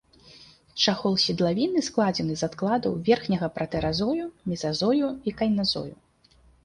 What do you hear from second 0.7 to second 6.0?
Чахол седлавіны складзены з адкладаў верхняга пратэразою, мезазою і кайназою.